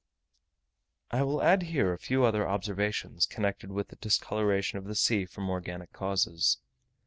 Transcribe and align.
I 1.11 1.21
will 1.21 1.43
add 1.43 1.61
here 1.61 1.93
a 1.93 1.99
few 1.99 2.23
other 2.23 2.47
observations 2.49 3.27
connected 3.27 3.71
with 3.71 3.89
the 3.89 3.97
discoloration 3.97 4.79
of 4.79 4.85
the 4.85 4.95
sea 4.95 5.25
from 5.27 5.47
organic 5.47 5.93
causes. 5.93 6.57